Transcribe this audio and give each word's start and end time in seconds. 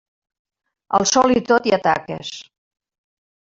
Al 0.99 1.05
sol 1.11 1.35
i 1.35 1.45
tot 1.51 1.69
hi 1.71 1.77
ha 1.77 1.81
taques. 1.87 2.35